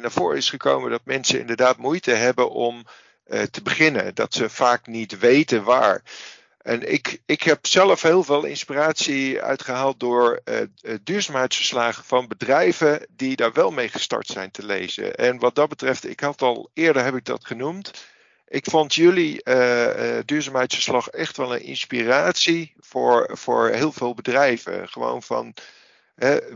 [0.00, 2.86] naar voren is gekomen, dat mensen inderdaad moeite hebben om
[3.50, 4.14] te beginnen.
[4.14, 6.02] Dat ze vaak niet weten waar.
[6.62, 13.36] En ik, ik heb zelf heel veel inspiratie uitgehaald door uh, duurzaamheidsverslagen van bedrijven die
[13.36, 15.14] daar wel mee gestart zijn te lezen.
[15.14, 17.90] En wat dat betreft, ik had al eerder heb ik dat genoemd.
[18.50, 24.88] Ik vond jullie uh, duurzaamheidsverslag echt wel een inspiratie voor, voor heel veel bedrijven.
[24.88, 25.54] Gewoon van,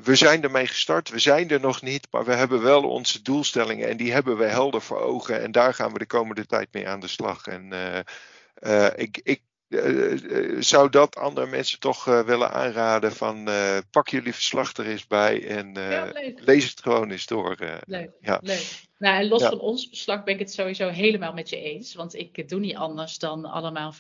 [0.02, 3.88] we zijn ermee gestart, we zijn er nog niet, maar we hebben wel onze doelstellingen
[3.88, 5.42] en die hebben we helder voor ogen.
[5.42, 7.46] En daar gaan we de komende tijd mee aan de slag.
[7.46, 7.72] En
[8.96, 9.40] ik, ik eh, eh,
[10.58, 13.48] zou dat andere mensen toch uh, willen aanraden van
[13.90, 15.72] pak jullie verslag er eens bij en
[16.36, 17.80] lees het gewoon eens door.
[17.86, 18.38] leuk, ja.
[18.42, 18.82] leuk.
[18.98, 21.94] Nou, en los van ons verslag ben ik het sowieso helemaal met je eens.
[21.94, 23.92] Want ik doe niet anders dan allemaal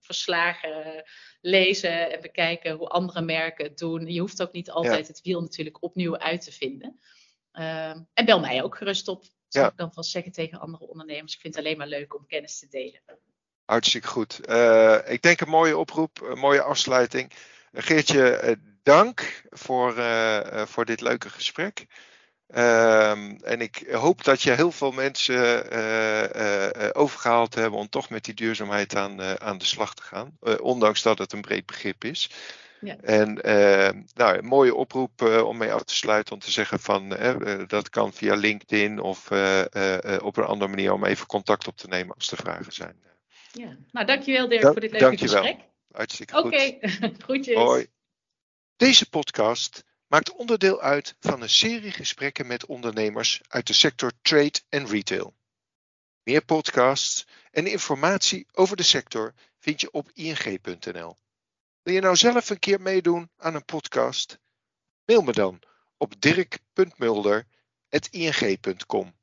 [0.00, 1.04] verslagen
[1.40, 4.06] lezen en bekijken hoe andere merken het doen.
[4.06, 7.00] Je hoeft ook niet altijd het wiel natuurlijk opnieuw uit te vinden.
[7.52, 9.24] Ehm, en bel mij ook gerust op.
[9.48, 11.34] Zou ik dan vast zeggen tegen andere ondernemers.
[11.34, 13.02] Ik vind het alleen maar leuk om kennis te delen.
[13.68, 14.40] Hartstikke goed.
[14.48, 17.32] Uh, ik denk een mooie oproep, een mooie afsluiting.
[17.72, 18.52] Geertje, uh,
[18.82, 21.86] dank voor, uh, voor dit leuke gesprek.
[22.46, 25.64] Ehm, en ik hoop dat je heel veel mensen
[26.94, 30.38] overgehaald hebben om toch met die duurzaamheid aan, aan de slag te gaan.
[30.60, 32.30] ondanks dat het een breed begrip is.
[32.80, 32.96] Ja.
[33.02, 33.34] En
[34.14, 37.16] nou, een mooie oproep om mee af te sluiten om te zeggen van
[37.66, 39.26] dat kan via LinkedIn of
[40.20, 43.06] op een andere manier om even contact op te nemen als er vragen zijn.
[43.52, 45.42] Ja, nou dankjewel Dirk voor dit leuke dankjewel.
[45.42, 45.66] gesprek.
[45.90, 46.44] Hartstikke goed.
[46.44, 46.78] Oké,
[47.24, 47.56] groetjes.
[47.56, 47.86] Hoi.
[48.76, 54.60] Deze podcast maakt onderdeel uit van een serie gesprekken met ondernemers uit de sector trade
[54.68, 55.34] en retail.
[56.22, 61.16] Meer podcasts en informatie over de sector vind je op ing.nl.
[61.82, 64.38] Wil je nou zelf een keer meedoen aan een podcast?
[65.04, 65.60] Mail me dan
[65.96, 69.14] op dirk.mulder.ing.com.